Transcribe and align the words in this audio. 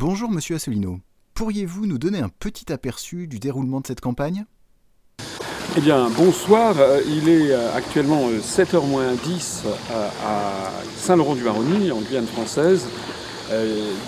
Bonjour 0.00 0.30
Monsieur 0.30 0.54
Asselineau. 0.54 0.98
Pourriez-vous 1.34 1.84
nous 1.84 1.98
donner 1.98 2.20
un 2.20 2.30
petit 2.30 2.72
aperçu 2.72 3.26
du 3.26 3.38
déroulement 3.38 3.80
de 3.80 3.86
cette 3.86 4.00
campagne? 4.00 4.46
Eh 5.76 5.80
bien, 5.82 6.08
bonsoir. 6.16 6.74
Euh, 6.78 7.02
il 7.06 7.28
est 7.28 7.52
euh, 7.52 7.76
actuellement 7.76 8.30
7h 8.30 8.76
euh, 8.76 8.80
moins 8.80 9.12
10 9.12 9.64
à 10.24 10.70
Saint-Laurent-du-Maroni, 10.96 11.92
en 11.92 12.00
Guyane 12.00 12.26
française. 12.26 12.86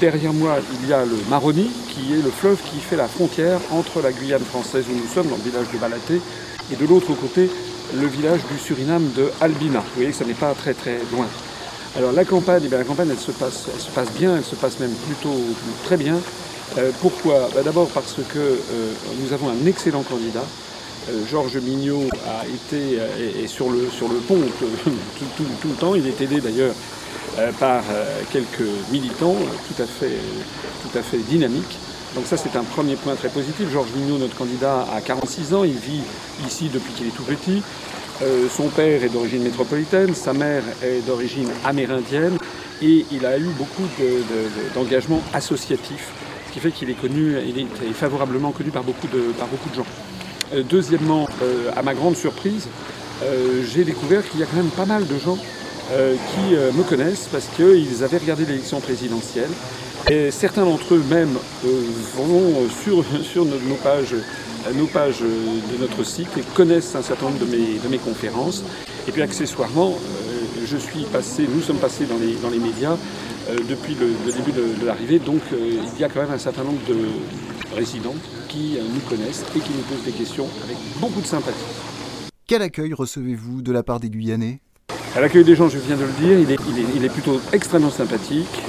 Derrière 0.00 0.32
moi, 0.32 0.60
il 0.80 0.88
y 0.88 0.94
a 0.94 1.04
le 1.04 1.18
Maroni, 1.28 1.70
qui 1.90 2.14
est 2.14 2.22
le 2.22 2.30
fleuve 2.30 2.62
qui 2.62 2.78
fait 2.78 2.96
la 2.96 3.06
frontière 3.06 3.60
entre 3.70 4.00
la 4.00 4.12
Guyane 4.12 4.40
française 4.40 4.86
où 4.90 4.94
nous 4.94 5.12
sommes, 5.12 5.28
dans 5.28 5.36
le 5.36 5.42
village 5.42 5.70
de 5.74 5.76
Balaté, 5.76 6.22
et 6.72 6.76
de 6.76 6.86
l'autre 6.86 7.12
côté, 7.12 7.50
le 7.94 8.06
village 8.06 8.40
du 8.50 8.58
Suriname 8.58 9.12
de 9.14 9.30
Albina. 9.42 9.80
Vous 9.80 9.96
voyez 9.96 10.12
que 10.12 10.16
ça 10.16 10.24
n'est 10.24 10.32
pas 10.32 10.54
très 10.54 10.72
très 10.72 11.00
loin. 11.12 11.26
Alors 11.94 12.12
la 12.12 12.24
campagne, 12.24 12.62
eh 12.64 12.68
bien, 12.68 12.78
la 12.78 12.84
campagne 12.84 13.08
elle 13.10 13.18
se, 13.18 13.32
passe, 13.32 13.66
elle 13.72 13.80
se 13.80 13.90
passe 13.90 14.10
bien, 14.12 14.36
elle 14.38 14.44
se 14.44 14.54
passe 14.54 14.80
même 14.80 14.94
plutôt 15.06 15.36
très 15.84 15.98
bien. 15.98 16.16
Euh, 16.78 16.90
pourquoi? 17.02 17.50
Bah, 17.54 17.60
D'abord 17.62 17.88
parce 17.88 18.14
que 18.14 18.38
euh, 18.38 18.92
nous 19.20 19.34
avons 19.34 19.50
un 19.50 19.66
excellent 19.66 20.02
candidat. 20.02 20.44
Euh, 21.10 21.20
Georges 21.30 21.58
Mignot 21.58 22.08
a 22.26 22.46
été 22.46 22.98
est, 23.42 23.46
sur, 23.46 23.68
le, 23.68 23.90
sur 23.90 24.08
le 24.08 24.20
pont 24.20 24.40
tout, 25.36 25.44
le 25.68 25.74
temps. 25.74 25.94
Il 25.94 26.06
est 26.06 26.18
aidé 26.20 26.40
d'ailleurs 26.40 26.74
par 27.58 27.82
quelques 28.30 28.68
militants 28.90 29.36
tout 29.66 29.82
à 29.82 29.86
fait, 29.86 30.18
tout 30.82 30.98
à 30.98 31.02
fait 31.02 31.18
dynamiques. 31.18 31.78
Donc 32.14 32.26
ça 32.26 32.36
c'est 32.36 32.56
un 32.56 32.64
premier 32.64 32.96
point 32.96 33.14
très 33.14 33.28
positif. 33.28 33.70
Georges 33.70 33.92
Mignot, 33.96 34.18
notre 34.18 34.36
candidat, 34.36 34.86
a 34.94 35.00
46 35.00 35.54
ans, 35.54 35.64
il 35.64 35.72
vit 35.72 36.02
ici 36.46 36.68
depuis 36.72 36.92
qu'il 36.92 37.06
est 37.06 37.16
tout 37.16 37.22
petit. 37.22 37.62
Euh, 38.22 38.48
son 38.54 38.68
père 38.68 39.02
est 39.02 39.08
d'origine 39.08 39.42
métropolitaine, 39.42 40.14
sa 40.14 40.32
mère 40.32 40.62
est 40.82 41.04
d'origine 41.06 41.48
amérindienne 41.64 42.36
et 42.82 43.06
il 43.10 43.24
a 43.24 43.38
eu 43.38 43.48
beaucoup 43.56 43.84
d'engagement 44.74 45.16
de, 45.16 45.36
associatif, 45.36 46.08
ce 46.48 46.52
qui 46.52 46.60
fait 46.60 46.70
qu'il 46.70 46.90
est 46.90 47.00
connu, 47.00 47.36
il 47.46 47.58
est 47.58 47.92
favorablement 47.94 48.50
connu 48.50 48.70
par 48.70 48.82
beaucoup 48.82 49.06
de, 49.06 49.32
par 49.38 49.48
beaucoup 49.48 49.70
de 49.70 49.74
gens. 49.76 49.86
Euh, 50.54 50.62
deuxièmement, 50.68 51.28
euh, 51.42 51.70
à 51.74 51.82
ma 51.82 51.94
grande 51.94 52.16
surprise, 52.16 52.68
j'ai 53.72 53.84
découvert 53.84 54.28
qu'il 54.28 54.40
y 54.40 54.42
a 54.42 54.46
quand 54.46 54.56
même 54.56 54.70
pas 54.70 54.84
mal 54.84 55.06
de 55.06 55.16
gens 55.16 55.38
qui 55.38 56.56
me 56.76 56.82
connaissent 56.82 57.28
parce 57.30 57.46
qu'ils 57.54 58.02
avaient 58.02 58.18
regardé 58.18 58.44
l'élection 58.44 58.80
présidentielle 58.80 59.50
et 60.10 60.30
certains 60.30 60.64
d'entre 60.64 60.94
eux 60.94 61.04
même 61.08 61.36
vont 62.16 62.68
sur, 62.82 63.04
sur 63.22 63.44
nos 63.44 63.76
pages 63.82 64.14
nos 64.74 64.86
pages 64.86 65.20
de 65.20 65.80
notre 65.80 66.04
site 66.04 66.28
et 66.38 66.42
connaissent 66.54 66.94
un 66.94 67.02
certain 67.02 67.26
nombre 67.26 67.38
de 67.38 67.46
mes, 67.46 67.78
de 67.78 67.88
mes 67.88 67.98
conférences. 67.98 68.62
Et 69.08 69.12
puis 69.12 69.22
accessoirement, 69.22 69.90
euh, 69.90 70.64
je 70.64 70.76
suis 70.76 71.04
passé, 71.04 71.48
nous 71.52 71.60
sommes 71.60 71.78
passés 71.78 72.06
dans 72.06 72.18
les, 72.18 72.34
dans 72.36 72.50
les 72.50 72.58
médias 72.58 72.96
euh, 73.50 73.56
depuis 73.68 73.94
le, 73.94 74.08
début 74.32 74.52
de, 74.52 74.86
l'arrivée, 74.86 75.18
donc 75.18 75.40
euh, 75.52 75.80
il 75.94 76.00
y 76.00 76.04
a 76.04 76.08
quand 76.08 76.20
même 76.20 76.30
un 76.30 76.38
certain 76.38 76.62
nombre 76.62 76.80
de 76.88 76.96
résidents 77.74 78.14
qui 78.48 78.76
nous 78.94 79.00
connaissent 79.00 79.44
et 79.56 79.60
qui 79.60 79.70
nous 79.70 79.82
posent 79.82 80.04
des 80.04 80.12
questions 80.12 80.46
avec 80.62 80.76
beaucoup 81.00 81.20
de 81.20 81.26
sympathie. 81.26 81.58
Quel 82.46 82.62
accueil 82.62 82.92
recevez-vous 82.92 83.62
de 83.62 83.72
la 83.72 83.82
part 83.82 83.98
des 83.98 84.10
Guyanais? 84.10 84.60
L'accueil 85.20 85.44
des 85.44 85.54
gens, 85.54 85.68
je 85.68 85.78
viens 85.78 85.96
de 85.96 86.02
le 86.02 86.26
dire, 86.26 86.38
il 86.96 87.04
est, 87.04 87.08
plutôt 87.08 87.40
extrêmement 87.52 87.90
sympathique. 87.90 88.62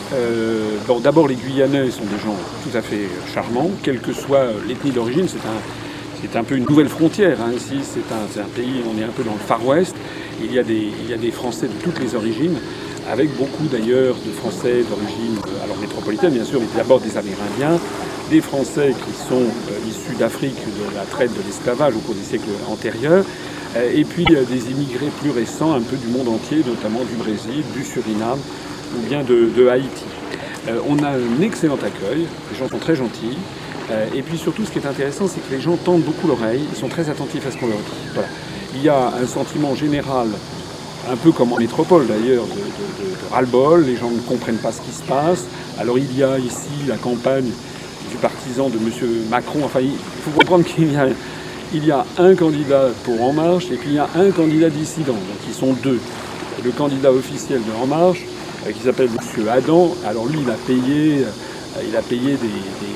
bon, 0.87 0.99
D'abord, 0.99 1.27
les 1.27 1.35
Guyanais 1.35 1.89
sont 1.89 2.03
des 2.03 2.19
gens 2.23 2.35
tout 2.63 2.77
à 2.77 2.81
fait 2.81 3.07
charmants, 3.33 3.71
quelle 3.81 3.99
que 3.99 4.13
soit 4.13 4.47
l'ethnie 4.67 4.91
d'origine. 4.91 5.27
C'est 5.27 5.47
un, 5.47 5.61
c'est 6.23 6.37
un 6.37 6.43
peu 6.43 6.55
une 6.55 6.65
nouvelle 6.65 6.89
frontière. 6.89 7.37
Hein. 7.41 7.51
Ici, 7.55 7.79
c'est 7.83 8.39
un, 8.39 8.45
pays, 8.45 8.81
on 8.87 8.99
est 8.99 9.03
un 9.03 9.11
peu 9.15 9.23
dans 9.23 9.33
le 9.33 9.45
Far 9.45 9.65
West. 9.65 9.95
Il 10.41 10.53
y, 10.53 10.59
a 10.59 10.63
des, 10.63 11.31
Français 11.31 11.67
de 11.67 11.83
toutes 11.83 11.99
les 11.99 12.15
origines, 12.15 12.57
avec 13.09 13.35
beaucoup 13.37 13.67
d'ailleurs 13.71 14.15
de 14.15 14.31
Français 14.31 14.83
d'origine, 14.89 15.37
euh, 15.47 15.63
alors 15.63 15.77
métropolitaine 15.77 16.31
bien 16.31 16.45
sûr, 16.45 16.59
mais 16.59 16.67
d'abord 16.75 16.99
des 16.99 17.17
Amérindiens, 17.17 17.79
des 18.29 18.41
Français 18.41 18.93
qui 18.93 19.27
sont 19.27 19.43
euh, 19.43 19.89
issus 19.89 20.15
d'Afrique, 20.17 20.55
de 20.55 20.95
la 20.95 21.03
traite 21.03 21.31
de 21.31 21.41
l'esclavage 21.45 21.95
au 21.95 21.99
cours 21.99 22.15
des 22.15 22.23
siècles 22.23 22.49
antérieurs, 22.67 23.23
euh, 23.23 23.52
et 23.75 24.03
puis 24.03 24.25
des 24.25 24.71
immigrés 24.71 25.09
plus 25.21 25.31
récents, 25.31 25.73
un 25.73 25.81
peu 25.81 25.97
du 25.97 26.07
monde 26.07 26.27
entier, 26.27 26.57
notamment 26.65 27.03
du 27.03 27.15
Brésil, 27.15 27.63
du 27.75 27.83
Suriname 27.83 28.39
ou 28.95 29.07
bien 29.07 29.23
de, 29.23 29.49
de 29.55 29.67
Haïti. 29.67 30.05
on 30.87 30.99
a 31.03 31.09
un 31.09 31.41
excellent 31.41 31.75
accueil, 31.75 32.27
les 32.51 32.57
gens 32.57 32.69
sont 32.69 32.77
très 32.77 32.95
gentils. 32.95 33.37
Euh, 33.91 34.07
et 34.15 34.21
puis 34.21 34.37
surtout, 34.37 34.65
ce 34.65 34.71
qui 34.71 34.79
est 34.79 34.87
intéressant, 34.87 35.27
c'est 35.27 35.45
que 35.45 35.53
les 35.53 35.61
gens 35.61 35.75
tendent 35.75 36.03
beaucoup 36.03 36.27
l'oreille, 36.27 36.61
ils 36.71 36.77
sont 36.77 36.87
très 36.87 37.09
attentifs 37.09 37.45
à 37.45 37.51
ce 37.51 37.57
qu'on 37.57 37.67
leur 37.67 37.77
dit. 37.77 38.21
Il 38.75 38.81
y 38.81 38.89
a 38.89 39.13
un 39.21 39.27
sentiment 39.27 39.75
général, 39.75 40.27
un 41.09 41.15
peu 41.17 41.31
comme 41.31 41.53
en 41.53 41.57
métropole 41.57 42.07
d'ailleurs, 42.07 42.45
de, 42.45 43.33
ras-le-bol, 43.33 43.85
les 43.85 43.97
gens 43.97 44.09
ne 44.09 44.19
comprennent 44.19 44.57
pas 44.57 44.71
ce 44.71 44.81
qui 44.81 44.91
se 44.91 45.03
passe. 45.03 45.45
Alors 45.79 45.97
il 45.97 46.17
y 46.17 46.23
a 46.23 46.37
ici 46.39 46.69
la 46.87 46.97
campagne 46.97 47.49
du 48.09 48.17
partisan 48.17 48.69
de 48.69 48.77
M. 48.77 48.91
Macron, 49.29 49.59
enfin 49.63 49.81
il 49.81 49.91
faut 50.23 50.31
comprendre 50.31 50.63
qu'il 50.63 50.93
y 50.93 50.95
a, 50.95 51.07
il 51.73 51.85
y 51.85 51.91
a 51.91 52.05
un 52.17 52.35
candidat 52.35 52.89
pour 53.03 53.21
En 53.21 53.33
Marche 53.33 53.65
et 53.71 53.75
puis 53.75 53.89
il 53.89 53.95
y 53.95 53.99
a 53.99 54.09
un 54.15 54.31
candidat 54.31 54.69
dissident, 54.69 55.13
donc 55.13 55.39
ils 55.47 55.53
sont 55.53 55.73
deux. 55.73 55.99
Le 56.63 56.71
candidat 56.71 57.11
officiel 57.11 57.59
de 57.59 57.83
En 57.83 57.87
Marche, 57.87 58.23
euh, 58.67 58.71
qui 58.71 58.81
s'appelle 58.81 59.09
M. 59.37 59.47
Adam, 59.49 59.93
alors 60.05 60.27
lui 60.27 60.39
il 60.41 60.49
a 60.49 60.53
payé, 60.53 61.23
euh, 61.23 61.81
il 61.87 61.95
a 61.95 62.01
payé 62.01 62.33
des 62.33 62.93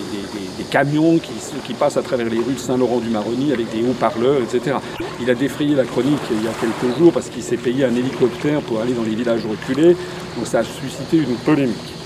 des, 0.58 0.64
camions 0.70 1.20
qui, 1.20 1.74
passent 1.74 1.98
à 1.98 2.02
travers 2.02 2.28
les 2.28 2.40
rues 2.40 2.54
de 2.54 2.60
Saint-Laurent-du-Maroni 2.60 3.54
avec 3.54 3.70
des 3.72 3.88
haut-parleurs, 3.88 4.42
etc. 4.42 4.78
Il 5.22 5.30
a 5.30 5.36
défrayé 5.36 5.76
la 5.76 5.84
chronique 5.84 6.20
il 6.32 6.44
y 6.44 6.48
a 6.48 6.52
quelques 6.52 6.98
jours 6.98 7.14
parce 7.14 7.30
qu'il 7.30 7.44
s'est 7.44 7.58
payé 7.58 7.86
un 7.86 7.96
hélicoptère 7.96 8.62
pour 8.62 8.82
aller 8.82 8.94
dans 8.94 9.04
les 9.04 9.16
villages 9.16 9.46
reculés. 9.46 9.96
Donc 10.36 10.46
ça 10.46 10.60
a 10.60 10.64
suscité 10.64 11.18
une 11.18 11.36
polémique. 11.46 11.97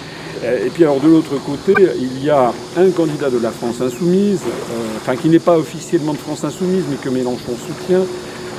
Euh, 0.43 0.65
et 0.65 0.69
puis 0.69 0.83
alors 0.83 0.99
de 0.99 1.07
l'autre 1.07 1.35
côté, 1.45 1.73
il 1.99 2.23
y 2.23 2.29
a 2.29 2.51
un 2.77 2.89
candidat 2.89 3.29
de 3.29 3.37
la 3.37 3.51
France 3.51 3.81
insoumise, 3.81 4.41
euh, 4.41 4.97
enfin 4.97 5.15
qui 5.15 5.29
n'est 5.29 5.39
pas 5.39 5.57
officiellement 5.57 6.13
de 6.13 6.17
France 6.17 6.43
insoumise, 6.43 6.83
mais 6.89 6.95
que 6.95 7.09
Mélenchon 7.09 7.53
soutient, 7.55 8.03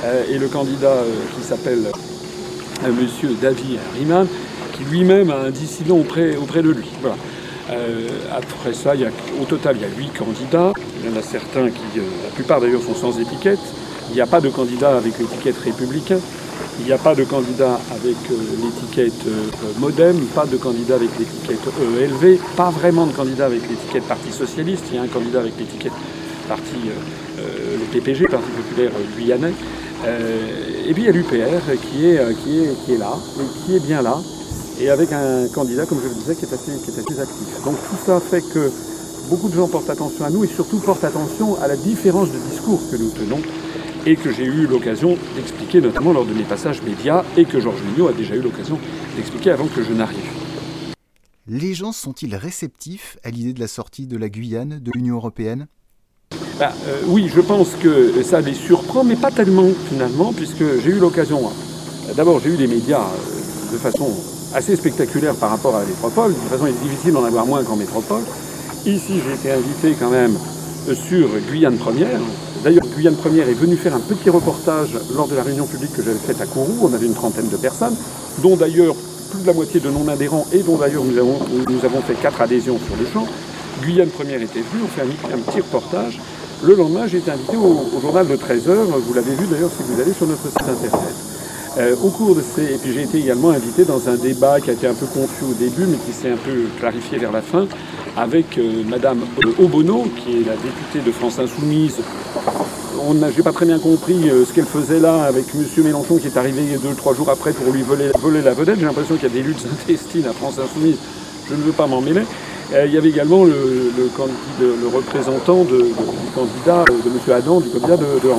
euh, 0.05 0.23
et 0.29 0.37
le 0.37 0.47
candidat 0.47 0.95
qui 1.35 1.45
s'appelle 1.45 1.91
Monsieur 2.87 3.31
David 3.41 3.79
Riemann, 3.97 4.27
qui 4.73 4.83
lui-même 4.85 5.29
a 5.29 5.39
un 5.39 5.49
dissident 5.49 5.97
auprès, 5.97 6.31
de 6.31 6.69
lui. 6.69 6.89
Voilà. 7.01 7.17
Après 8.35 8.73
ça, 8.73 8.93
au 9.41 9.45
total, 9.45 9.77
il 9.77 9.81
y 9.81 9.85
a 9.85 9.97
huit 9.97 10.11
candidats. 10.13 10.73
Il 11.01 11.09
y 11.09 11.13
en 11.13 11.17
a 11.17 11.23
certains 11.23 11.69
qui, 11.69 11.99
la 11.99 12.29
plupart 12.35 12.59
d'ailleurs, 12.59 12.81
sont 12.81 12.93
sans 12.93 13.19
étiquette. 13.19 13.59
Il 14.09 14.15
n'y 14.15 14.21
a 14.21 14.27
pas 14.27 14.41
de 14.41 14.49
candidat 14.49 14.97
avec 14.97 15.17
l'étiquette 15.17 15.57
républicain. 15.57 16.19
Il 16.79 16.85
n'y 16.85 16.91
a 16.91 16.97
pas 16.97 17.15
de 17.15 17.23
candidat 17.23 17.79
avec 17.91 18.17
euh, 18.31 18.35
l'étiquette 18.61 19.25
Modem, 19.79 20.17
pas 20.35 20.45
de 20.45 20.57
candidat 20.57 20.95
avec 20.95 21.09
l'étiquette 21.17 21.59
ELV, 21.99 22.39
pas 22.57 22.71
vraiment 22.71 23.05
de 23.05 23.11
candidat 23.11 23.45
avec 23.45 23.61
l'étiquette 23.69 24.03
Parti 24.03 24.31
Socialiste. 24.31 24.85
Il 24.91 24.95
y 24.95 24.97
a 24.97 25.03
un 25.03 25.07
candidat 25.07 25.39
avec 25.39 25.53
l'étiquette 25.57 25.93
Parti, 26.47 26.75
le 27.37 27.85
PPG, 27.91 28.27
Parti 28.27 28.49
Populaire 28.49 28.91
Guyanais. 29.17 29.53
et 30.87 30.93
puis 30.93 31.03
il 31.03 31.05
y 31.05 31.09
a 31.09 31.11
l'UPR 31.11 31.71
qui 31.89 32.07
est, 32.07 32.19
qui, 32.43 32.59
est, 32.59 32.85
qui 32.85 32.93
est 32.93 32.97
là, 32.97 33.13
et 33.39 33.65
qui 33.65 33.75
est 33.77 33.79
bien 33.79 34.01
là, 34.01 34.17
et 34.79 34.89
avec 34.89 35.13
un 35.13 35.47
candidat, 35.47 35.85
comme 35.85 35.99
je 36.03 36.09
le 36.09 36.15
disais, 36.15 36.35
qui 36.35 36.45
est, 36.45 36.53
assez, 36.53 36.71
qui 36.83 36.91
est 36.91 36.99
assez 36.99 37.19
actif. 37.19 37.63
Donc 37.63 37.75
tout 37.75 37.97
ça 38.05 38.19
fait 38.19 38.41
que 38.41 38.71
beaucoup 39.29 39.49
de 39.49 39.55
gens 39.55 39.67
portent 39.67 39.89
attention 39.89 40.25
à 40.25 40.29
nous 40.29 40.43
et 40.43 40.47
surtout 40.47 40.77
portent 40.79 41.03
attention 41.03 41.57
à 41.61 41.67
la 41.67 41.75
différence 41.75 42.29
de 42.29 42.37
discours 42.51 42.79
que 42.91 42.97
nous 42.97 43.09
tenons 43.11 43.39
et 44.05 44.15
que 44.15 44.31
j'ai 44.31 44.45
eu 44.45 44.67
l'occasion 44.67 45.17
d'expliquer 45.35 45.81
notamment 45.81 46.13
lors 46.13 46.25
de 46.25 46.33
mes 46.33 46.43
passages 46.43 46.81
médias 46.81 47.23
et 47.37 47.45
que 47.45 47.59
Georges 47.59 47.81
Mignot 47.83 48.07
a 48.07 48.13
déjà 48.13 48.35
eu 48.35 48.41
l'occasion 48.41 48.79
d'expliquer 49.15 49.51
avant 49.51 49.67
que 49.67 49.83
je 49.83 49.93
n'arrive. 49.93 50.19
Les 51.47 51.73
gens 51.73 51.91
sont-ils 51.91 52.35
réceptifs 52.35 53.17
à 53.23 53.29
l'idée 53.29 53.53
de 53.53 53.59
la 53.59 53.67
sortie 53.67 54.07
de 54.07 54.17
la 54.17 54.29
Guyane 54.29 54.79
de 54.79 54.91
l'Union 54.95 55.15
européenne? 55.15 55.67
Bah, 56.57 56.73
euh, 56.87 57.01
Oui, 57.07 57.29
je 57.33 57.41
pense 57.41 57.71
que 57.81 58.23
ça 58.23 58.39
les 58.39 58.53
surprend, 58.53 59.03
mais 59.03 59.15
pas 59.15 59.31
tellement 59.31 59.69
finalement, 59.89 60.31
puisque 60.33 60.63
j'ai 60.81 60.91
eu 60.91 60.99
l'occasion. 60.99 61.41
D'abord, 62.15 62.39
j'ai 62.39 62.49
eu 62.49 62.57
des 62.57 62.67
médias 62.67 63.01
euh, 63.01 63.73
de 63.73 63.77
façon 63.77 64.09
assez 64.53 64.75
spectaculaire 64.75 65.35
par 65.35 65.49
rapport 65.49 65.75
à 65.75 65.81
la 65.81 65.87
métropole. 65.87 66.33
De 66.33 66.39
toute 66.39 66.49
façon, 66.49 66.67
il 66.67 66.75
est 66.75 66.89
difficile 66.89 67.13
d'en 67.13 67.25
avoir 67.25 67.45
moins 67.45 67.63
qu'en 67.63 67.75
métropole. 67.75 68.23
Ici, 68.85 69.19
j'ai 69.25 69.33
été 69.33 69.51
invité 69.51 69.95
quand 69.99 70.11
même 70.11 70.37
sur 70.93 71.27
Guyane 71.49 71.77
Première. 71.77 72.19
D'ailleurs, 72.63 72.85
Guyane 72.95 73.15
Première 73.15 73.49
est 73.49 73.53
venue 73.53 73.75
faire 73.75 73.93
un 73.93 73.99
petit 73.99 74.29
reportage 74.29 74.97
lors 75.13 75.27
de 75.27 75.35
la 75.35 75.43
réunion 75.43 75.65
publique 75.65 75.91
que 75.91 76.01
j'avais 76.01 76.17
faite 76.17 76.39
à 76.39 76.45
Kourou. 76.45 76.87
On 76.89 76.93
avait 76.93 77.07
une 77.07 77.13
trentaine 77.13 77.49
de 77.49 77.57
personnes, 77.57 77.95
dont 78.41 78.55
d'ailleurs 78.55 78.95
plus 79.31 79.41
de 79.41 79.47
la 79.47 79.53
moitié 79.53 79.81
de 79.81 79.89
non-adhérents 79.89 80.47
et 80.53 80.59
dont 80.59 80.77
d'ailleurs 80.77 81.03
nous 81.03 81.17
avons, 81.17 82.01
fait 82.01 82.13
quatre 82.13 82.39
adhésions 82.39 82.79
sur 82.79 82.95
le 82.95 83.05
champ. 83.05 83.27
Guyane 83.81 84.07
Première 84.07 84.41
était 84.41 84.61
venue, 84.61 84.83
on 84.85 84.87
fait 84.87 85.01
un, 85.01 85.37
petit 85.39 85.59
reportage. 85.59 86.21
Le 86.63 86.75
lendemain, 86.75 87.05
j'ai 87.05 87.17
été 87.17 87.31
invité 87.31 87.57
au, 87.57 87.99
journal 87.99 88.27
de 88.27 88.35
13h. 88.37 88.85
Vous 89.05 89.13
l'avez 89.13 89.35
vu 89.35 89.45
d'ailleurs 89.47 89.71
si 89.75 89.83
vous 89.83 89.99
allez 89.99 90.13
sur 90.13 90.25
notre 90.25 90.47
site 90.47 90.61
internet. 90.61 91.15
Euh, 91.79 91.95
au 92.03 92.09
cours 92.09 92.35
de 92.35 92.41
ces... 92.41 92.75
Et 92.75 92.77
puis 92.77 92.93
j'ai 92.93 93.01
été 93.01 93.17
également 93.17 93.49
invité 93.49 93.83
dans 93.83 94.07
un 94.07 94.15
débat 94.15 94.61
qui 94.61 94.69
a 94.69 94.73
été 94.73 94.87
un 94.87 94.93
peu 94.93 95.07
confus 95.07 95.43
au 95.43 95.53
début, 95.53 95.85
mais 95.87 95.97
qui 95.97 96.13
s'est 96.13 96.29
un 96.29 96.37
peu 96.37 96.67
clarifié 96.79 97.17
vers 97.17 97.31
la 97.31 97.41
fin, 97.41 97.65
avec 98.15 98.57
euh, 98.59 98.83
Madame 98.87 99.21
Obono, 99.59 100.05
qui 100.17 100.37
est 100.37 100.45
la 100.45 100.53
députée 100.53 100.99
de 101.03 101.11
France 101.11 101.39
Insoumise. 101.39 101.97
On 103.05 103.15
n'a, 103.15 103.27
pas 103.43 103.51
très 103.51 103.65
bien 103.65 103.79
compris 103.79 104.29
euh, 104.29 104.45
ce 104.45 104.53
qu'elle 104.53 104.65
faisait 104.65 104.99
là 104.99 105.23
avec 105.23 105.53
Monsieur 105.55 105.83
Mélenchon 105.83 106.17
qui 106.17 106.27
est 106.27 106.37
arrivé 106.37 106.61
deux, 106.81 106.93
trois 106.95 107.13
jours 107.13 107.29
après 107.29 107.51
pour 107.51 107.73
lui 107.73 107.81
voler, 107.81 108.41
la 108.41 108.53
vedette. 108.53 108.79
J'ai 108.79 108.85
l'impression 108.85 109.15
qu'il 109.15 109.23
y 109.23 109.31
a 109.31 109.35
des 109.35 109.41
luttes 109.41 109.65
intestines 109.81 110.25
à 110.25 110.31
France 110.31 110.57
Insoumise. 110.57 110.95
Je 111.49 111.55
ne 111.55 111.61
veux 111.63 111.73
pas 111.73 111.85
m'en 111.85 111.99
mêler. 111.99 112.21
Euh, 112.73 112.85
il 112.85 112.93
y 112.93 112.97
avait 112.97 113.09
également 113.09 113.43
le, 113.43 113.91
représentant 114.93 115.65
du 115.65 115.93
candidat, 116.33 116.85
de 116.87 117.09
M. 117.09 117.35
Adam, 117.35 117.59
du 117.59 117.69
candidat 117.69 117.97
de, 117.97 118.05
de 118.05 118.29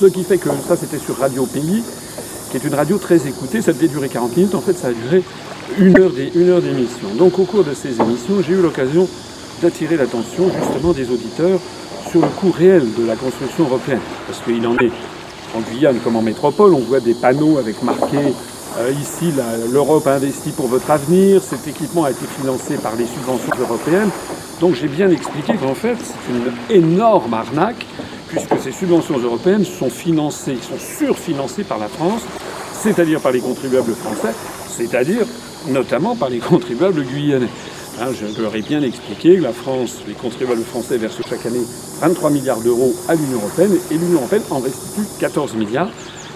Ce 0.00 0.06
qui 0.06 0.22
fait 0.22 0.38
que 0.38 0.48
ça, 0.66 0.76
c'était 0.76 0.98
sur 0.98 1.18
Radio 1.18 1.44
Pays, 1.44 1.82
qui 2.50 2.56
est 2.56 2.64
une 2.64 2.74
radio 2.74 2.96
très 2.96 3.26
écoutée. 3.26 3.60
Ça 3.60 3.74
devait 3.74 3.88
durer 3.88 4.08
40 4.08 4.36
minutes. 4.38 4.54
En 4.54 4.62
fait, 4.62 4.72
ça 4.72 4.88
a 4.88 4.92
duré 4.92 5.22
une 5.78 5.98
heure 5.98 6.62
d'émission. 6.62 7.08
Donc, 7.18 7.38
au 7.38 7.44
cours 7.44 7.64
de 7.64 7.74
ces 7.74 8.00
émissions, 8.00 8.42
j'ai 8.46 8.54
eu 8.54 8.62
l'occasion 8.62 9.06
d'attirer 9.60 9.96
l'attention 9.96 10.50
justement 10.62 10.92
des 10.92 11.10
auditeurs 11.10 11.60
sur 12.10 12.20
le 12.20 12.28
coût 12.28 12.50
réel 12.50 12.84
de 12.96 13.06
la 13.06 13.16
construction 13.16 13.64
européenne. 13.64 14.00
Parce 14.26 14.40
qu'il 14.40 14.66
en 14.66 14.76
est 14.76 14.92
en 15.54 15.60
Guyane 15.60 15.98
comme 16.00 16.16
en 16.16 16.22
métropole, 16.22 16.74
on 16.74 16.80
voit 16.80 17.00
des 17.00 17.14
panneaux 17.14 17.58
avec 17.58 17.82
marqué 17.82 18.18
euh, 18.78 18.92
ici 18.92 19.32
l'Europe 19.72 20.06
a 20.06 20.18
pour 20.56 20.68
votre 20.68 20.90
avenir, 20.90 21.42
cet 21.42 21.66
équipement 21.66 22.04
a 22.04 22.10
été 22.10 22.26
financé 22.38 22.76
par 22.76 22.94
les 22.96 23.06
subventions 23.06 23.52
européennes. 23.58 24.10
Donc 24.60 24.74
j'ai 24.74 24.88
bien 24.88 25.10
expliqué 25.10 25.54
qu'en 25.54 25.74
fait 25.74 25.96
c'est 25.98 26.76
une 26.76 26.84
énorme 26.84 27.32
arnaque 27.34 27.86
puisque 28.28 28.58
ces 28.60 28.72
subventions 28.72 29.18
européennes 29.18 29.64
sont 29.64 29.90
financées, 29.90 30.58
sont 30.60 30.78
surfinancées 30.78 31.64
par 31.64 31.78
la 31.78 31.88
France, 31.88 32.22
c'est-à-dire 32.74 33.20
par 33.20 33.32
les 33.32 33.40
contribuables 33.40 33.94
français, 33.94 34.34
c'est-à-dire 34.68 35.24
notamment 35.68 36.14
par 36.14 36.28
les 36.28 36.38
contribuables 36.38 37.02
guyanais. 37.02 37.48
Hein, 38.00 38.10
je 38.12 38.40
leur 38.40 38.54
ai 38.54 38.62
bien 38.62 38.80
expliqué 38.82 39.36
que 39.36 39.42
la 39.42 39.52
France, 39.52 40.02
les 40.06 40.14
contribuables 40.14 40.62
français 40.62 40.98
versent 40.98 41.20
chaque 41.28 41.44
année 41.46 41.64
23 42.00 42.30
milliards 42.30 42.60
d'euros 42.60 42.94
à 43.08 43.16
l'Union 43.16 43.38
européenne 43.38 43.76
et 43.90 43.94
l'Union 43.94 44.20
européenne 44.20 44.42
en 44.50 44.60
restitue 44.60 45.02
14 45.18 45.54
milliards. 45.54 45.90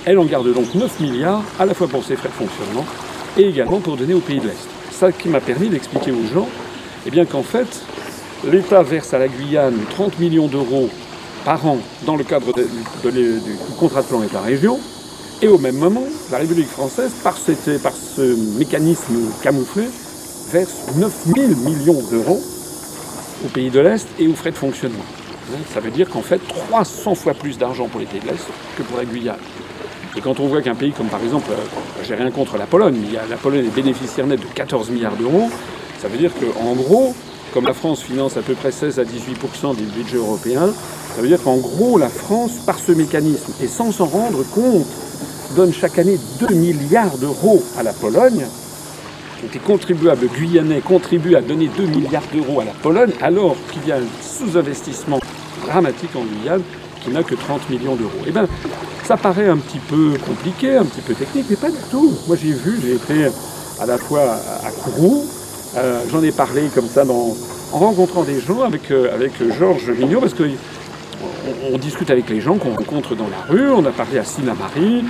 Elle 0.04 0.18
en 0.18 0.24
garde 0.24 0.52
donc 0.52 0.74
9 0.74 0.98
milliards 0.98 1.44
à 1.60 1.66
la 1.66 1.74
fois 1.74 1.86
pour 1.86 2.02
ses 2.02 2.16
frais 2.16 2.30
de 2.30 2.34
fonctionnement 2.34 2.84
et 3.38 3.42
également 3.42 3.78
pour 3.78 3.96
donner 3.96 4.12
aux 4.12 4.20
pays 4.20 4.40
de 4.40 4.46
l'Est. 4.46 4.66
Ça 4.90 5.12
qui 5.12 5.28
m'a 5.28 5.40
permis 5.40 5.68
d'expliquer 5.68 6.10
aux 6.10 6.34
gens 6.34 6.48
eh 7.06 7.26
qu'en 7.26 7.44
fait, 7.44 7.80
l'État 8.50 8.82
verse 8.82 9.14
à 9.14 9.20
la 9.20 9.28
Guyane 9.28 9.78
30 9.90 10.18
millions 10.18 10.48
d'euros 10.48 10.90
par 11.44 11.64
an 11.64 11.78
dans 12.06 12.16
le 12.16 12.24
cadre 12.24 12.52
du 12.54 13.56
contrat 13.78 14.02
de 14.02 14.06
plan 14.08 14.22
État-région, 14.24 14.80
et 15.42 15.48
au 15.48 15.58
même 15.58 15.76
moment, 15.76 16.04
la 16.30 16.38
République 16.38 16.68
française, 16.68 17.12
par 17.22 17.36
ce 17.36 18.58
mécanisme 18.58 19.16
camouflé, 19.42 19.84
verse 20.52 20.74
9 20.96 21.12
000 21.34 21.48
millions 21.64 22.02
d'euros 22.10 22.40
aux 23.44 23.48
pays 23.48 23.70
de 23.70 23.80
l'Est 23.80 24.06
et 24.18 24.28
aux 24.28 24.34
frais 24.34 24.50
de 24.50 24.56
fonctionnement. 24.56 25.04
Ça 25.72 25.80
veut 25.80 25.90
dire 25.90 26.08
qu'en 26.10 26.20
fait, 26.20 26.40
300 26.46 27.14
fois 27.14 27.32
plus 27.32 27.56
d'argent 27.56 27.88
pour 27.88 28.00
les 28.00 28.06
pays 28.06 28.20
de 28.20 28.26
l'Est 28.26 28.44
que 28.76 28.82
pour 28.82 28.98
la 28.98 29.04
Guyane. 29.06 29.36
Et 30.14 30.20
quand 30.20 30.40
on 30.40 30.48
voit 30.48 30.60
qu'un 30.60 30.74
pays 30.74 30.92
comme 30.92 31.06
par 31.06 31.22
exemple, 31.22 31.50
euh, 31.50 32.02
j'ai 32.04 32.14
rien 32.14 32.30
contre 32.30 32.58
la 32.58 32.66
Pologne, 32.66 32.96
mais 33.00 33.18
la 33.30 33.36
Pologne 33.36 33.64
est 33.64 33.74
bénéficiaire 33.74 34.26
net 34.26 34.40
de 34.40 34.46
14 34.54 34.90
milliards 34.90 35.16
d'euros, 35.16 35.48
ça 36.02 36.08
veut 36.08 36.18
dire 36.18 36.32
qu'en 36.34 36.74
gros, 36.74 37.14
comme 37.54 37.64
la 37.64 37.72
France 37.72 38.02
finance 38.02 38.36
à 38.36 38.42
peu 38.42 38.54
près 38.54 38.72
16 38.72 38.98
à 38.98 39.04
18 39.04 39.38
des 39.76 39.84
budgets 39.84 40.18
européens, 40.18 40.68
ça 41.16 41.22
veut 41.22 41.28
dire 41.28 41.42
qu'en 41.42 41.56
gros, 41.56 41.96
la 41.96 42.10
France, 42.10 42.58
par 42.66 42.78
ce 42.78 42.92
mécanisme, 42.92 43.52
et 43.62 43.68
sans 43.68 43.90
s'en 43.90 44.06
rendre 44.06 44.42
compte, 44.54 44.86
donne 45.56 45.72
chaque 45.72 45.98
année 45.98 46.18
2 46.40 46.54
milliards 46.54 47.16
d'euros 47.16 47.62
à 47.78 47.82
la 47.82 47.92
Pologne, 47.92 48.44
les 49.52 49.58
contribuables 49.58 50.28
guyanais 50.28 50.80
contribuent 50.80 51.36
à 51.36 51.40
donner 51.40 51.68
2 51.76 51.86
milliards 51.86 52.22
d'euros 52.32 52.60
à 52.60 52.64
la 52.64 52.72
Pologne, 52.72 53.12
alors 53.20 53.56
qu'il 53.72 53.86
y 53.86 53.92
a 53.92 53.96
un 53.96 54.22
sous-investissement 54.22 55.20
dramatique 55.66 56.10
en 56.14 56.24
Guyane 56.24 56.62
qui 57.02 57.10
n'a 57.10 57.22
que 57.22 57.34
30 57.34 57.68
millions 57.70 57.96
d'euros. 57.96 58.10
Eh 58.26 58.30
bien, 58.30 58.46
ça 59.04 59.16
paraît 59.16 59.48
un 59.48 59.56
petit 59.56 59.78
peu 59.78 60.12
compliqué, 60.24 60.76
un 60.76 60.84
petit 60.84 61.00
peu 61.00 61.14
technique, 61.14 61.46
mais 61.50 61.56
pas 61.56 61.70
du 61.70 61.82
tout. 61.90 62.12
Moi, 62.28 62.36
j'ai 62.40 62.52
vu, 62.52 62.78
j'ai 62.80 62.94
été 62.94 63.26
à 63.80 63.86
la 63.86 63.98
fois 63.98 64.22
à 64.64 64.70
Kourou, 64.70 65.24
euh, 65.76 66.02
j'en 66.10 66.22
ai 66.22 66.30
parlé 66.30 66.68
comme 66.74 66.86
ça 66.86 67.04
en 67.08 67.78
rencontrant 67.78 68.22
des 68.22 68.40
gens 68.40 68.62
avec, 68.62 68.90
euh, 68.90 69.10
Georges 69.58 69.90
Mignot, 69.90 70.20
parce 70.20 70.34
que 70.34 70.44
on, 71.72 71.78
discute 71.78 72.10
avec 72.10 72.28
les 72.30 72.40
gens 72.40 72.56
qu'on 72.56 72.74
rencontre 72.74 73.14
dans 73.14 73.28
la 73.28 73.40
rue, 73.48 73.70
on 73.70 73.84
a 73.84 73.90
parlé 73.90 74.18
à 74.18 74.24
Sinamari, 74.24 75.04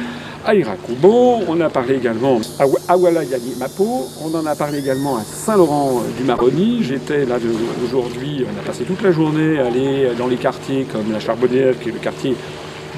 à 0.44 0.54
Irakubo, 0.54 1.40
on 1.46 1.60
a 1.60 1.70
parlé 1.70 1.96
également 1.96 2.40
à 2.58 2.92
Awala 2.92 3.20
Mapo, 3.58 4.08
on 4.22 4.34
en 4.34 4.46
a 4.46 4.54
parlé 4.54 4.78
également 4.78 5.16
à 5.16 5.22
Saint-Laurent 5.22 6.02
du 6.16 6.24
Maroni. 6.24 6.82
J'étais 6.82 7.24
là 7.24 7.36
aujourd'hui, 7.84 8.44
on 8.46 8.60
a 8.60 8.62
passé 8.64 8.84
toute 8.84 9.02
la 9.02 9.12
journée 9.12 9.60
à 9.60 9.66
aller 9.66 10.08
dans 10.18 10.26
les 10.26 10.36
quartiers 10.36 10.86
comme 10.90 11.12
la 11.12 11.20
Charbonnière, 11.20 11.78
qui 11.78 11.90
est 11.90 11.92
le 11.92 11.98
quartier 11.98 12.34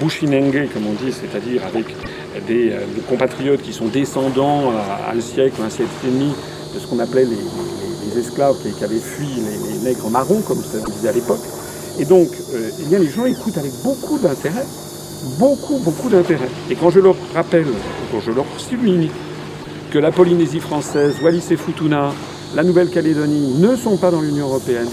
Bushinenge, 0.01 0.69
comme 0.73 0.87
on 0.87 1.05
dit, 1.05 1.13
c'est-à-dire 1.13 1.63
avec 1.67 1.95
des, 2.47 2.71
euh, 2.73 2.81
compatriotes 3.09 3.63
qui 3.63 3.73
sont 3.73 3.87
descendants 3.87 4.71
à, 4.71 5.13
un 5.15 5.21
siècle, 5.21 5.61
un 5.65 5.71
siècle 5.71 5.91
et 6.05 6.11
demi 6.11 6.33
de 6.75 6.81
ce 6.81 6.87
qu'on 6.87 6.99
appelait 6.99 7.25
les, 7.25 8.19
esclaves 8.19 8.57
qui, 8.63 8.85
avaient 8.85 8.99
fui 8.99 9.27
les, 9.27 9.79
nègres 9.91 10.09
marrons, 10.09 10.41
comme 10.43 10.63
se 10.63 10.79
disait 10.91 11.09
à 11.09 11.13
l'époque. 11.13 11.41
Et 11.99 12.05
donc, 12.05 12.29
euh, 12.53 12.71
eh 12.81 12.85
bien, 12.87 12.99
les 12.99 13.11
gens 13.11 13.25
écoutent 13.25 13.59
avec 13.59 13.73
beaucoup 13.83 14.19
d'intérêt 14.19 14.65
beaucoup, 15.39 15.79
beaucoup 15.79 16.09
d'intérêt. 16.09 16.49
Et 16.71 16.77
quand 16.77 16.91
je 16.91 17.01
leur 17.01 17.17
rappelle, 17.35 17.67
quand 18.11 18.21
je 18.21 18.31
leur 18.31 18.47
souligne 18.59 19.09
que 19.91 19.99
la 19.99 20.11
Polynésie 20.11 20.61
française, 20.61 21.17
Wallis 21.23 21.45
et 21.51 21.57
Futuna, 21.57 22.13
la 22.55 22.63
Nouvelle-Calédonie 22.63 23.55
ne 23.59 23.77
sont 23.77 23.97
pas 23.97 24.11
dans 24.11 24.21
l'Union 24.21 24.47
européenne, 24.47 24.89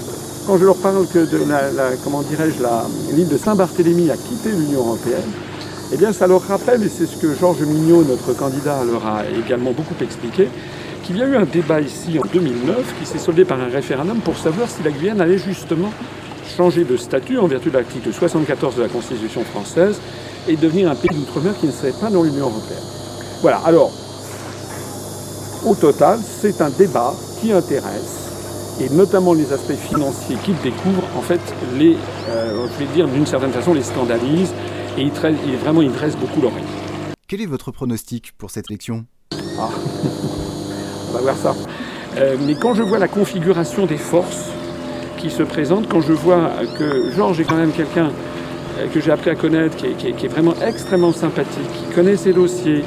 quand 0.48 0.58
je 0.58 0.66
leur 0.66 0.78
parle 0.78 1.06
que 1.08 1.20
de 1.20 1.38
la, 1.48 1.92
comment 2.04 2.22
dirais-je, 2.22 3.16
l'île 3.16 3.28
de 3.28 3.38
Saint-Barthélemy 3.38 4.10
a 4.10 4.18
quitté 4.18 4.50
l'Union 4.50 4.80
européenne, 4.80 5.30
eh 5.94 5.98
bien 5.98 6.14
ça 6.14 6.26
leur 6.26 6.42
rappelle, 6.42 6.84
et 6.84 6.90
c'est 6.90 7.06
ce 7.06 7.18
que 7.18 7.36
Georges 7.36 7.62
Mignot, 7.62 8.04
notre 8.04 8.34
candidat, 8.34 8.84
leur 8.90 9.06
a 9.06 9.24
également 9.46 9.72
beaucoup 9.72 9.96
expliqué, 10.02 10.48
qu'il 11.04 11.18
y 11.18 11.22
a 11.22 11.28
eu 11.28 11.36
un 11.36 11.46
débat 11.46 11.82
ici 11.82 12.18
en 12.18 12.28
2009 12.32 12.96
qui 13.00 13.06
s'est 13.06 13.20
soldé 13.20 13.46
par 13.46 13.60
un 13.60 13.70
référendum 13.70 14.18
pour 14.20 14.38
savoir 14.38 14.70
si 14.70 14.84
la 14.84 14.92
Guyane 14.92 15.22
allait 15.22 15.38
justement 15.38 15.92
changer 16.46 16.84
de 16.84 16.98
statut 16.98 17.38
en 17.38 17.48
vertu 17.48 17.70
de 17.70 17.78
l'article 17.78 18.12
74 18.14 18.76
de 18.76 18.82
la 18.82 18.90
Constitution 18.90 19.44
française 19.44 20.00
et 20.48 20.56
devenir 20.56 20.90
un 20.90 20.96
pays 20.96 21.16
d'outre-mer 21.16 21.54
qui 21.60 21.68
ne 21.68 21.72
serait 21.72 21.94
pas 21.94 22.10
dans 22.10 22.24
l'Union 22.24 22.48
européenne. 22.50 22.84
Voilà, 23.42 23.58
alors, 23.66 23.92
au 25.66 25.76
total, 25.76 26.20
c'est 26.20 26.62
un 26.62 26.70
débat 26.70 27.14
qui 27.40 27.52
intéresse, 27.52 28.78
et 28.80 28.90
notamment 28.90 29.34
les 29.34 29.54
aspects 29.54 29.74
financiers 29.74 30.38
qu'il 30.44 30.56
découvre, 30.62 31.04
en 31.18 31.22
fait, 31.22 31.42
les, 31.78 31.98
euh, 32.30 32.68
je 32.74 32.84
vais 32.84 32.92
dire 32.94 33.08
d'une 33.08 33.26
certaine 33.26 33.52
façon, 33.52 33.74
les 33.74 33.84
scandalise, 33.84 34.54
et 34.98 35.02
il, 35.02 35.12
il 35.48 35.58
vraiment, 35.58 35.82
il 35.82 35.92
dresse 35.92 36.16
beaucoup 36.16 36.42
l'oreille. 36.42 36.64
Quel 37.28 37.42
est 37.42 37.46
votre 37.46 37.72
pronostic 37.72 38.34
pour 38.38 38.52
cette 38.52 38.70
élection? 38.70 39.06
Ah. 39.60 39.70
On 41.10 41.14
va 41.14 41.22
voir 41.22 41.38
ça. 41.38 41.56
Euh, 42.18 42.36
mais 42.46 42.56
quand 42.56 42.74
je 42.74 42.84
vois 42.84 43.00
la 43.00 43.08
configuration 43.08 43.86
des 43.86 43.98
forces 43.98 44.50
qui 45.22 45.30
se 45.30 45.44
présentent, 45.44 45.88
quand 45.88 46.02
je 46.02 46.14
vois 46.14 46.50
que 46.80 47.12
Georges 47.16 47.40
est 47.40 47.44
quand 47.44 47.56
même 47.56 47.72
quelqu'un 47.72 48.10
euh, 48.80 48.88
que 48.92 49.00
j'ai 49.00 49.12
appris 49.12 49.30
à 49.30 49.36
connaître, 49.36 49.78
qui 49.78 50.08
est, 50.08 50.28
vraiment 50.28 50.56
extrêmement 50.66 51.14
sympathique, 51.14 51.70
qui 51.74 51.94
connaît 51.94 52.18
ses 52.18 52.34
dossiers, 52.34 52.84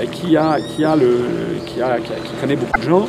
euh, 0.00 0.04
qui, 0.06 0.36
a, 0.36 0.58
qui, 0.60 0.84
a 0.84 0.96
le, 0.96 1.18
qui, 1.66 1.82
a, 1.82 1.98
qui, 1.98 2.32
connaît 2.40 2.56
beaucoup 2.56 2.78
de 2.78 2.84
gens, 2.84 3.06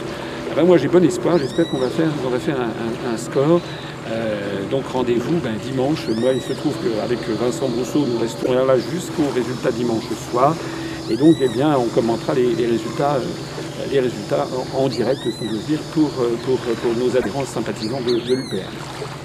eh 0.52 0.56
ben 0.56 0.66
moi 0.66 0.78
j'ai 0.78 0.90
bon 0.90 1.04
espoir, 1.06 1.38
j'espère 1.38 1.70
qu'on 1.70 1.78
va 1.78 1.88
faire, 1.88 2.10
on 2.26 2.30
va 2.30 2.40
faire 2.40 2.58
un, 2.60 3.18
score. 3.18 3.62
Euh, 4.12 4.36
donc 4.70 4.84
rendez-vous 4.88 5.40
ben, 5.44 5.54
dimanche. 5.64 6.08
Moi 6.18 6.34
il 6.34 6.42
se 6.42 6.54
trouve 6.54 6.74
qu'avec 6.84 7.20
Vincent 7.28 7.70
Brousseau, 7.70 8.06
nous 8.06 8.20
restons 8.20 8.54
là 8.54 8.76
jusqu'au 8.78 9.24
résultat 9.34 9.72
dimanche 9.72 10.04
soir. 10.32 10.54
Et 11.10 11.16
donc 11.16 11.36
eh 11.42 11.48
bien, 11.48 11.76
on 11.78 11.86
commentera 11.86 12.34
les, 12.34 12.66
résultats, 12.66 13.18
les 13.92 14.00
résultats 14.00 14.48
en, 14.74 14.88
direct, 14.88 15.22
si 15.24 15.50
j'ose 15.50 15.66
dire, 15.66 15.80
pour, 15.94 16.10
pour, 16.10 16.96
nos 16.98 17.16
adhérents 17.18 17.46
sympathisants 17.46 18.02
de 18.02 18.14
l'UPR. 18.14 19.25